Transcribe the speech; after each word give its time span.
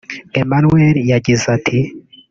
Emanuel 0.41 0.95
yagize 1.11 1.45
ati 1.55 1.79